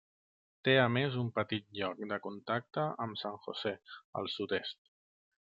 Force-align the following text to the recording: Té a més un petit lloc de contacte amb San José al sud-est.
Té 0.67 0.71
a 0.83 0.85
més 0.93 1.17
un 1.23 1.29
petit 1.35 1.67
lloc 1.81 2.01
de 2.13 2.19
contacte 2.25 2.87
amb 3.07 3.23
San 3.25 3.39
José 3.47 3.77
al 4.23 4.35
sud-est. 4.39 4.83